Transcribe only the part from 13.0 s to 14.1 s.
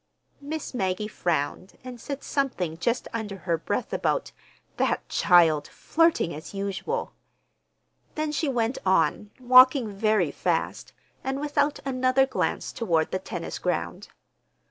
the tennis ground.